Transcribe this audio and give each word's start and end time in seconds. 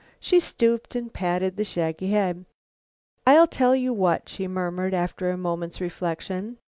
She 0.19 0.39
stooped 0.39 0.95
and 0.95 1.13
patted 1.13 1.57
the 1.57 1.63
shaggy 1.63 2.07
head. 2.09 2.45
"I'll 3.27 3.45
tell 3.45 3.75
you 3.75 3.93
what," 3.93 4.27
she 4.29 4.47
murmured, 4.47 4.95
after 4.95 5.29
a 5.29 5.37
moment's 5.37 5.79
reflection. 5.79 6.57